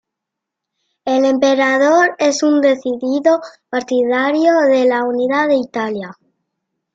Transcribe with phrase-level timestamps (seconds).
[1.05, 6.17] El emperador es un decidido partidario de la unidad de Italia.